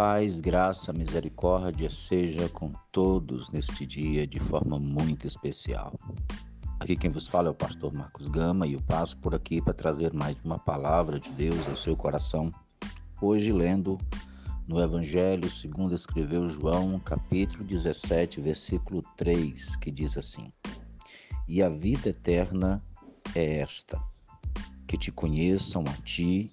paz, 0.00 0.40
graça, 0.40 0.94
misericórdia 0.94 1.90
seja 1.90 2.48
com 2.48 2.72
todos 2.90 3.50
neste 3.50 3.84
dia 3.84 4.26
de 4.26 4.40
forma 4.40 4.78
muito 4.78 5.26
especial. 5.26 5.92
Aqui 6.78 6.96
quem 6.96 7.10
vos 7.10 7.28
fala 7.28 7.48
é 7.48 7.50
o 7.50 7.54
pastor 7.54 7.92
Marcos 7.92 8.26
Gama 8.28 8.66
e 8.66 8.72
eu 8.72 8.80
passo 8.80 9.18
por 9.18 9.34
aqui 9.34 9.60
para 9.60 9.74
trazer 9.74 10.14
mais 10.14 10.38
uma 10.42 10.58
palavra 10.58 11.20
de 11.20 11.30
Deus 11.32 11.68
ao 11.68 11.76
seu 11.76 11.94
coração. 11.94 12.50
Hoje 13.20 13.52
lendo 13.52 13.98
no 14.66 14.80
Evangelho 14.80 15.50
segundo 15.50 15.94
escreveu 15.94 16.48
João, 16.48 16.98
capítulo 16.98 17.62
17, 17.62 18.40
versículo 18.40 19.02
3, 19.18 19.76
que 19.76 19.90
diz 19.90 20.16
assim: 20.16 20.48
E 21.46 21.62
a 21.62 21.68
vida 21.68 22.08
eterna 22.08 22.82
é 23.34 23.58
esta, 23.58 24.02
que 24.86 24.96
te 24.96 25.12
conheçam 25.12 25.84
a 25.86 25.92
ti, 26.02 26.50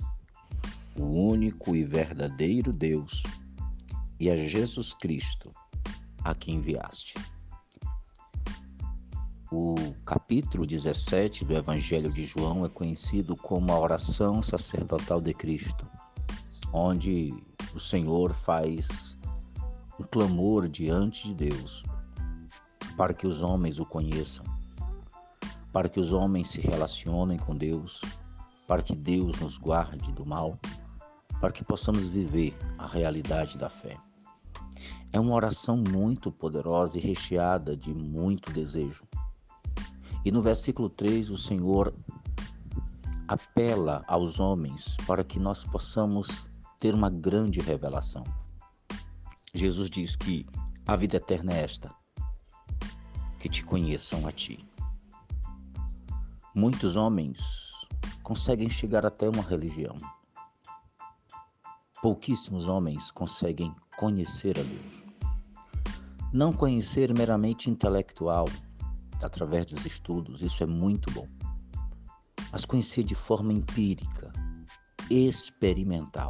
o 0.97 1.05
único 1.05 1.75
e 1.75 1.83
verdadeiro 1.83 2.73
Deus, 2.73 3.23
e 4.19 4.29
a 4.29 4.35
Jesus 4.35 4.93
Cristo, 4.93 5.51
a 6.23 6.33
quem 6.33 6.55
enviaste. 6.55 7.13
O 9.51 9.75
capítulo 10.05 10.65
17 10.65 11.45
do 11.45 11.55
Evangelho 11.55 12.11
de 12.11 12.25
João 12.25 12.65
é 12.65 12.69
conhecido 12.69 13.35
como 13.35 13.71
a 13.71 13.79
oração 13.79 14.41
sacerdotal 14.41 15.21
de 15.21 15.33
Cristo, 15.33 15.87
onde 16.73 17.33
o 17.73 17.79
Senhor 17.79 18.33
faz 18.33 19.17
um 19.99 20.03
clamor 20.03 20.67
diante 20.67 21.27
de 21.27 21.33
Deus 21.33 21.85
para 22.97 23.13
que 23.13 23.27
os 23.27 23.41
homens 23.41 23.77
o 23.77 23.85
conheçam, 23.85 24.43
para 25.71 25.87
que 25.87 25.99
os 25.99 26.11
homens 26.11 26.49
se 26.49 26.59
relacionem 26.59 27.37
com 27.37 27.55
Deus, 27.55 28.01
para 28.67 28.81
que 28.81 28.95
Deus 28.95 29.39
nos 29.39 29.57
guarde 29.57 30.11
do 30.11 30.25
mal 30.25 30.59
para 31.39 31.51
que 31.51 31.63
possamos 31.63 32.07
viver 32.07 32.57
a 32.77 32.87
realidade 32.87 33.57
da 33.57 33.69
fé. 33.69 33.97
É 35.11 35.19
uma 35.19 35.33
oração 35.33 35.77
muito 35.77 36.31
poderosa 36.31 36.97
e 36.97 37.01
recheada 37.01 37.75
de 37.75 37.93
muito 37.93 38.51
desejo. 38.51 39.05
E 40.25 40.31
no 40.31 40.41
versículo 40.41 40.89
3, 40.89 41.29
o 41.29 41.37
Senhor 41.37 41.93
apela 43.27 44.03
aos 44.07 44.39
homens 44.39 44.97
para 45.05 45.23
que 45.23 45.39
nós 45.39 45.63
possamos 45.63 46.49
ter 46.79 46.93
uma 46.93 47.09
grande 47.09 47.59
revelação. 47.59 48.23
Jesus 49.53 49.89
diz 49.89 50.15
que 50.15 50.45
a 50.85 50.95
vida 50.95 51.17
eterna 51.17 51.53
é 51.53 51.63
esta: 51.63 51.93
que 53.39 53.49
te 53.49 53.63
conheçam 53.63 54.27
a 54.27 54.31
ti. 54.31 54.59
Muitos 56.53 56.95
homens 56.95 57.71
conseguem 58.23 58.69
chegar 58.69 59.05
até 59.05 59.29
uma 59.29 59.43
religião, 59.43 59.95
Pouquíssimos 62.01 62.67
homens 62.67 63.09
conseguem 63.09 63.73
conhecer 63.97 64.57
a 64.59 64.61
Deus. 64.61 65.07
Não 66.31 66.53
conhecer 66.53 67.11
meramente 67.17 67.69
intelectual, 67.69 68.47
através 69.23 69.65
dos 69.65 69.83
estudos, 69.85 70.41
isso 70.41 70.63
é 70.63 70.67
muito 70.67 71.11
bom. 71.11 71.27
Mas 72.51 72.65
conhecer 72.65 73.03
de 73.03 73.15
forma 73.15 73.51
empírica, 73.51 74.31
experimental. 75.09 76.29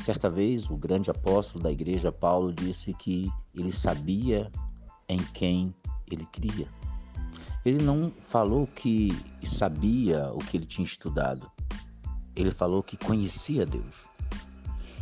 Certa 0.00 0.28
vez, 0.28 0.68
o 0.68 0.76
grande 0.76 1.10
apóstolo 1.10 1.62
da 1.62 1.70
igreja, 1.70 2.10
Paulo, 2.10 2.52
disse 2.52 2.92
que 2.92 3.30
ele 3.54 3.70
sabia 3.70 4.50
em 5.08 5.18
quem 5.18 5.74
ele 6.10 6.26
cria. 6.26 6.68
Ele 7.64 7.82
não 7.82 8.12
falou 8.20 8.66
que 8.66 9.10
sabia 9.44 10.30
o 10.34 10.38
que 10.38 10.56
ele 10.56 10.66
tinha 10.66 10.84
estudado. 10.84 11.50
Ele 12.36 12.50
falou 12.50 12.82
que 12.82 12.96
conhecia 12.96 13.64
Deus. 13.64 13.94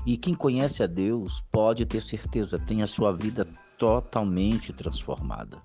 E 0.05 0.17
quem 0.17 0.35
conhece 0.35 0.83
a 0.83 0.87
Deus 0.87 1.43
pode 1.53 1.87
ter 1.87 2.03
certeza, 2.03 2.59
tem 2.59 2.83
a 2.83 2.87
sua 2.87 3.13
vida 3.13 3.47
totalmente 3.79 4.73
transformada. 4.73 5.63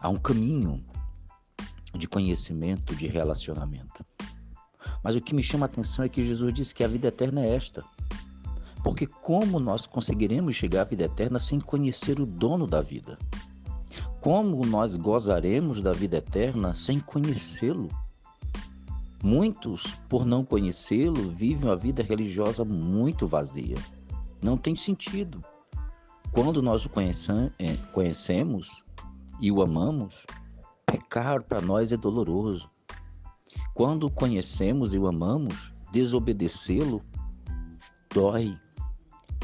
Há 0.00 0.08
um 0.08 0.18
caminho 0.18 0.80
de 1.94 2.06
conhecimento, 2.06 2.94
de 2.94 3.06
relacionamento. 3.06 4.04
Mas 5.02 5.16
o 5.16 5.20
que 5.20 5.34
me 5.34 5.42
chama 5.42 5.66
a 5.66 5.68
atenção 5.68 6.04
é 6.04 6.08
que 6.08 6.22
Jesus 6.22 6.52
disse 6.52 6.74
que 6.74 6.84
a 6.84 6.88
vida 6.88 7.08
eterna 7.08 7.44
é 7.44 7.54
esta. 7.54 7.84
Porque 8.84 9.06
como 9.06 9.58
nós 9.58 9.86
conseguiremos 9.86 10.54
chegar 10.54 10.82
à 10.82 10.84
vida 10.84 11.04
eterna 11.04 11.40
sem 11.40 11.58
conhecer 11.58 12.20
o 12.20 12.26
dono 12.26 12.66
da 12.66 12.80
vida? 12.80 13.18
Como 14.20 14.64
nós 14.64 14.96
gozaremos 14.96 15.82
da 15.82 15.92
vida 15.92 16.18
eterna 16.18 16.74
sem 16.74 17.00
conhecê-lo? 17.00 17.88
Muitos, 19.22 19.96
por 20.08 20.24
não 20.24 20.44
conhecê-lo, 20.44 21.30
vivem 21.30 21.68
uma 21.68 21.76
vida 21.76 22.02
religiosa 22.02 22.64
muito 22.64 23.26
vazia. 23.26 23.76
Não 24.40 24.56
tem 24.56 24.74
sentido. 24.74 25.42
Quando 26.30 26.62
nós 26.62 26.86
o 26.86 26.90
é, 27.58 27.74
conhecemos 27.92 28.82
e 29.40 29.50
o 29.50 29.60
amamos, 29.60 30.24
pecar 30.86 31.42
para 31.42 31.60
nós 31.60 31.92
é 31.92 31.96
doloroso. 31.96 32.70
Quando 33.74 34.06
o 34.06 34.10
conhecemos 34.10 34.94
e 34.94 34.98
o 34.98 35.08
amamos, 35.08 35.72
desobedecê-lo 35.90 37.02
dói. 38.14 38.56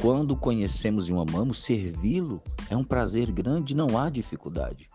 Quando 0.00 0.32
o 0.32 0.36
conhecemos 0.36 1.08
e 1.08 1.12
o 1.12 1.20
amamos, 1.20 1.58
servi-lo 1.58 2.40
é 2.70 2.76
um 2.76 2.84
prazer 2.84 3.30
grande, 3.32 3.74
não 3.74 3.98
há 3.98 4.08
dificuldade. 4.08 4.88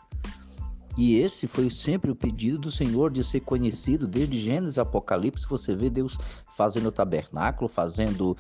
E 1.00 1.18
esse 1.18 1.48
foi 1.48 1.70
sempre 1.70 2.12
o 2.12 2.16
pedido 2.16 2.58
do 2.58 2.70
Senhor 2.70 3.10
de 3.10 3.24
ser 3.24 3.40
conhecido 3.40 4.06
desde 4.06 4.38
Gênesis 4.38 4.78
Apocalipse. 4.78 5.48
Você 5.48 5.74
vê 5.74 5.90
Deus 5.90 6.18
fazendo 6.58 6.90
o 6.90 6.92
tabernáculo, 6.92 7.70
fazendo 7.70 8.36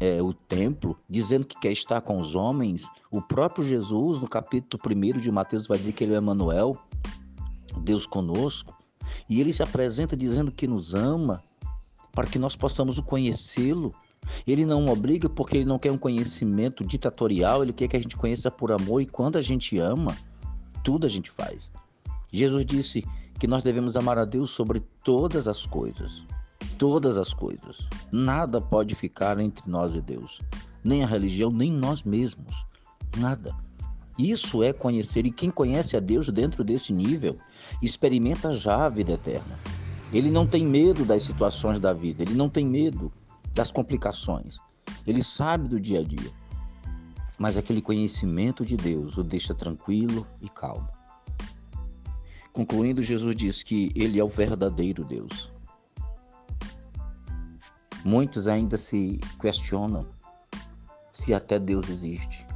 é, 0.00 0.22
o 0.22 0.32
templo, 0.32 0.96
dizendo 1.10 1.44
que 1.44 1.58
quer 1.58 1.72
estar 1.72 2.00
com 2.02 2.16
os 2.20 2.36
homens. 2.36 2.88
O 3.10 3.20
próprio 3.20 3.66
Jesus, 3.66 4.20
no 4.20 4.28
capítulo 4.28 4.80
1 4.86 5.18
de 5.18 5.28
Mateus, 5.32 5.66
vai 5.66 5.76
dizer 5.76 5.90
que 5.90 6.04
ele 6.04 6.14
é 6.14 6.18
Emmanuel, 6.18 6.78
Deus 7.80 8.06
conosco. 8.06 8.72
E 9.28 9.40
ele 9.40 9.52
se 9.52 9.64
apresenta 9.64 10.16
dizendo 10.16 10.52
que 10.52 10.68
nos 10.68 10.94
ama, 10.94 11.42
para 12.12 12.28
que 12.28 12.38
nós 12.38 12.54
possamos 12.54 12.96
o 12.96 13.02
conhecê-lo. 13.02 13.92
Ele 14.46 14.64
não 14.64 14.86
obriga 14.86 15.28
porque 15.28 15.56
ele 15.56 15.64
não 15.64 15.80
quer 15.80 15.90
um 15.90 15.98
conhecimento 15.98 16.84
ditatorial, 16.86 17.64
ele 17.64 17.72
quer 17.72 17.88
que 17.88 17.96
a 17.96 18.00
gente 18.00 18.16
conheça 18.16 18.52
por 18.52 18.70
amor 18.70 19.02
e 19.02 19.06
quando 19.06 19.36
a 19.36 19.40
gente 19.40 19.76
ama, 19.78 20.16
tudo 20.84 21.06
a 21.06 21.10
gente 21.10 21.28
faz. 21.32 21.72
Jesus 22.34 22.66
disse 22.66 23.04
que 23.38 23.46
nós 23.46 23.62
devemos 23.62 23.96
amar 23.96 24.18
a 24.18 24.24
Deus 24.24 24.50
sobre 24.50 24.80
todas 25.04 25.46
as 25.46 25.64
coisas. 25.64 26.26
Todas 26.76 27.16
as 27.16 27.32
coisas. 27.32 27.88
Nada 28.10 28.60
pode 28.60 28.96
ficar 28.96 29.38
entre 29.38 29.70
nós 29.70 29.94
e 29.94 30.00
Deus. 30.00 30.42
Nem 30.82 31.04
a 31.04 31.06
religião, 31.06 31.48
nem 31.48 31.70
nós 31.70 32.02
mesmos. 32.02 32.66
Nada. 33.18 33.54
Isso 34.18 34.64
é 34.64 34.72
conhecer, 34.72 35.24
e 35.26 35.30
quem 35.30 35.48
conhece 35.48 35.96
a 35.96 36.00
Deus 36.00 36.28
dentro 36.28 36.64
desse 36.64 36.92
nível 36.92 37.38
experimenta 37.80 38.52
já 38.52 38.84
a 38.84 38.88
vida 38.88 39.12
eterna. 39.12 39.56
Ele 40.12 40.28
não 40.28 40.44
tem 40.44 40.66
medo 40.66 41.04
das 41.04 41.22
situações 41.22 41.78
da 41.78 41.92
vida, 41.92 42.22
ele 42.22 42.34
não 42.34 42.48
tem 42.48 42.66
medo 42.66 43.12
das 43.52 43.70
complicações, 43.70 44.58
ele 45.06 45.22
sabe 45.22 45.68
do 45.68 45.78
dia 45.78 46.00
a 46.00 46.02
dia. 46.02 46.32
Mas 47.38 47.56
aquele 47.56 47.80
conhecimento 47.80 48.64
de 48.64 48.76
Deus 48.76 49.16
o 49.16 49.22
deixa 49.22 49.54
tranquilo 49.54 50.26
e 50.42 50.48
calmo. 50.48 50.88
Concluindo, 52.54 53.02
Jesus 53.02 53.34
diz 53.34 53.64
que 53.64 53.90
ele 53.96 54.20
é 54.20 54.22
o 54.22 54.28
verdadeiro 54.28 55.04
Deus. 55.04 55.52
Muitos 58.04 58.46
ainda 58.46 58.76
se 58.76 59.18
questionam 59.40 60.06
se 61.10 61.34
até 61.34 61.58
Deus 61.58 61.88
existe. 61.88 62.46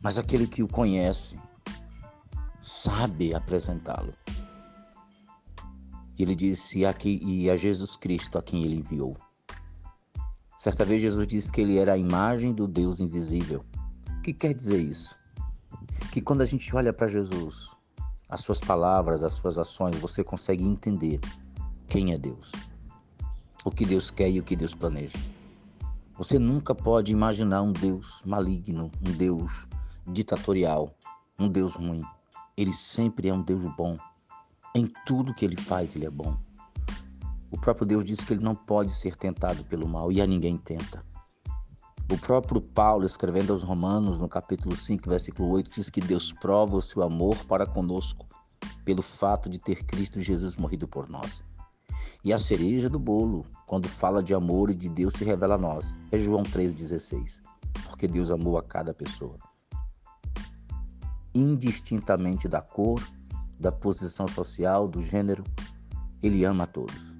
Mas 0.00 0.16
aquele 0.16 0.46
que 0.46 0.62
o 0.62 0.68
conhece 0.68 1.36
sabe 2.60 3.34
apresentá-lo. 3.34 4.12
Ele 6.16 6.36
disse 6.36 6.86
aqui 6.86 7.20
e 7.24 7.50
a 7.50 7.56
Jesus 7.56 7.96
Cristo 7.96 8.38
a 8.38 8.42
quem 8.42 8.62
ele 8.62 8.76
enviou. 8.76 9.16
Certa 10.56 10.84
vez 10.84 11.02
Jesus 11.02 11.26
disse 11.26 11.50
que 11.50 11.60
ele 11.60 11.78
era 11.78 11.94
a 11.94 11.98
imagem 11.98 12.54
do 12.54 12.68
Deus 12.68 13.00
invisível. 13.00 13.64
O 14.18 14.22
que 14.22 14.32
quer 14.32 14.54
dizer 14.54 14.78
isso? 14.78 15.16
Que 16.12 16.20
quando 16.20 16.42
a 16.42 16.46
gente 16.46 16.74
olha 16.76 16.92
para 16.92 17.08
Jesus, 17.08 17.75
as 18.28 18.40
suas 18.40 18.60
palavras, 18.60 19.22
as 19.22 19.34
suas 19.34 19.56
ações, 19.56 19.96
você 19.96 20.24
consegue 20.24 20.64
entender 20.64 21.20
quem 21.88 22.12
é 22.12 22.18
Deus, 22.18 22.52
o 23.64 23.70
que 23.70 23.86
Deus 23.86 24.10
quer 24.10 24.30
e 24.30 24.40
o 24.40 24.42
que 24.42 24.56
Deus 24.56 24.74
planeja. 24.74 25.18
Você 26.18 26.38
nunca 26.38 26.74
pode 26.74 27.12
imaginar 27.12 27.62
um 27.62 27.72
Deus 27.72 28.22
maligno, 28.24 28.90
um 29.06 29.12
Deus 29.12 29.66
ditatorial, 30.06 30.94
um 31.38 31.48
Deus 31.48 31.76
ruim. 31.76 32.02
Ele 32.56 32.72
sempre 32.72 33.28
é 33.28 33.34
um 33.34 33.42
Deus 33.42 33.62
bom. 33.76 33.98
Em 34.74 34.90
tudo 35.04 35.34
que 35.34 35.44
ele 35.44 35.60
faz, 35.60 35.94
ele 35.94 36.06
é 36.06 36.10
bom. 36.10 36.36
O 37.50 37.58
próprio 37.58 37.86
Deus 37.86 38.04
diz 38.04 38.24
que 38.24 38.32
ele 38.32 38.42
não 38.42 38.54
pode 38.54 38.90
ser 38.92 39.14
tentado 39.14 39.64
pelo 39.64 39.86
mal 39.86 40.10
e 40.10 40.20
a 40.20 40.26
ninguém 40.26 40.56
tenta. 40.56 41.04
O 42.08 42.16
próprio 42.16 42.60
Paulo, 42.60 43.04
escrevendo 43.04 43.52
aos 43.52 43.64
Romanos, 43.64 44.16
no 44.16 44.28
capítulo 44.28 44.76
5, 44.76 45.10
versículo 45.10 45.48
8, 45.48 45.70
diz 45.72 45.90
que 45.90 46.00
Deus 46.00 46.32
prova 46.32 46.76
o 46.76 46.82
seu 46.82 47.02
amor 47.02 47.36
para 47.46 47.66
conosco 47.66 48.24
pelo 48.84 49.02
fato 49.02 49.50
de 49.50 49.58
ter 49.58 49.84
Cristo 49.84 50.20
Jesus 50.20 50.54
morrido 50.54 50.86
por 50.86 51.08
nós. 51.08 51.42
E 52.24 52.32
a 52.32 52.38
cereja 52.38 52.88
do 52.88 53.00
bolo, 53.00 53.44
quando 53.66 53.88
fala 53.88 54.22
de 54.22 54.32
amor 54.32 54.70
e 54.70 54.74
de 54.74 54.88
Deus 54.88 55.14
se 55.14 55.24
revela 55.24 55.56
a 55.56 55.58
nós, 55.58 55.98
é 56.12 56.16
João 56.16 56.44
3,16. 56.44 57.42
Porque 57.88 58.06
Deus 58.06 58.30
amou 58.30 58.56
a 58.56 58.62
cada 58.62 58.94
pessoa. 58.94 59.36
Indistintamente 61.34 62.46
da 62.46 62.62
cor, 62.62 63.02
da 63.58 63.72
posição 63.72 64.28
social, 64.28 64.86
do 64.86 65.02
gênero, 65.02 65.42
Ele 66.22 66.44
ama 66.44 66.64
a 66.64 66.68
todos. 66.68 67.16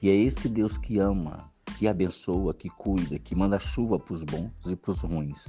E 0.00 0.08
é 0.08 0.14
esse 0.14 0.48
Deus 0.48 0.78
que 0.78 0.98
ama, 0.98 1.50
que 1.76 1.88
abençoa, 1.88 2.54
que 2.54 2.68
cuida, 2.68 3.18
que 3.18 3.34
manda 3.34 3.58
chuva 3.58 3.98
para 3.98 4.14
os 4.14 4.22
bons 4.22 4.52
e 4.66 4.76
para 4.76 4.90
os 4.90 5.00
ruins. 5.02 5.46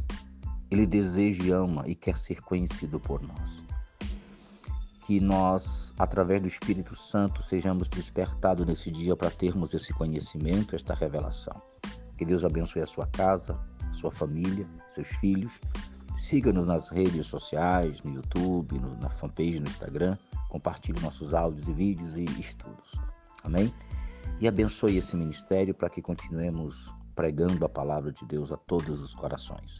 Ele 0.72 0.86
deseja 0.86 1.44
e 1.44 1.52
ama 1.52 1.84
e 1.88 1.96
quer 1.96 2.18
ser 2.18 2.42
conhecido 2.42 3.00
por 3.00 3.22
nós 3.22 3.64
que 5.06 5.20
nós, 5.20 5.94
através 6.00 6.42
do 6.42 6.48
Espírito 6.48 6.96
Santo, 6.96 7.44
sejamos 7.44 7.88
despertados 7.88 8.66
nesse 8.66 8.90
dia 8.90 9.16
para 9.16 9.30
termos 9.30 9.74
esse 9.74 9.94
conhecimento, 9.94 10.76
esta 10.76 10.96
revelação. 10.96 11.62
Que 12.18 12.26
Deus 12.26 12.44
abençoe 12.44 12.82
a 12.82 12.88
sua 12.88 13.06
casa, 13.06 13.58
sua 13.92 14.10
família, 14.10 14.66
seus 14.90 15.08
filhos. 15.08 15.54
Siga-nos 16.18 16.66
nas 16.66 16.90
redes 16.90 17.28
sociais, 17.28 18.02
no 18.02 18.16
YouTube, 18.16 18.80
no, 18.80 18.98
na 18.98 19.10
fanpage, 19.10 19.60
no 19.60 19.68
Instagram. 19.68 20.18
Compartilhe 20.50 21.00
nossos 21.00 21.36
áudios 21.36 21.68
e 21.68 21.74
vídeos 21.74 22.18
e 22.18 22.24
estudos. 22.40 23.00
Amém? 23.44 23.72
E 24.40 24.48
abençoe 24.48 24.98
esse 24.98 25.16
ministério 25.16 25.74
para 25.74 25.90
que 25.90 26.02
continuemos 26.02 26.94
pregando 27.16 27.64
a 27.64 27.70
palavra 27.70 28.12
de 28.12 28.26
Deus 28.26 28.52
a 28.52 28.58
todos 28.58 29.00
os 29.00 29.14
corações. 29.16 29.80